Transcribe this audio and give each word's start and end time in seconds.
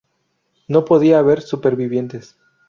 No 0.67 0.83
podía 0.83 1.19
haber 1.19 1.43
supervivientes. 1.43 2.35